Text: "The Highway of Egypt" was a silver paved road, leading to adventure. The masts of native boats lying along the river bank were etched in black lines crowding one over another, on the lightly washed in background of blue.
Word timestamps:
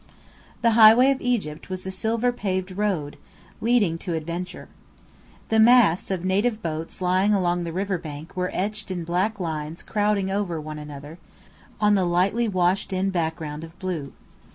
"The 0.63 0.71
Highway 0.71 1.11
of 1.11 1.21
Egypt" 1.21 1.69
was 1.69 1.85
a 1.85 1.91
silver 1.91 2.31
paved 2.31 2.71
road, 2.71 3.17
leading 3.61 3.99
to 3.99 4.15
adventure. 4.15 4.67
The 5.49 5.59
masts 5.59 6.09
of 6.09 6.25
native 6.25 6.63
boats 6.63 7.01
lying 7.03 7.35
along 7.35 7.65
the 7.65 7.71
river 7.71 7.99
bank 7.99 8.35
were 8.35 8.49
etched 8.51 8.89
in 8.89 9.03
black 9.03 9.39
lines 9.39 9.83
crowding 9.83 10.29
one 10.29 10.35
over 10.37 10.57
another, 10.57 11.19
on 11.79 11.93
the 11.93 12.03
lightly 12.05 12.47
washed 12.47 12.91
in 12.91 13.11
background 13.11 13.63
of 13.63 13.77
blue. 13.77 14.11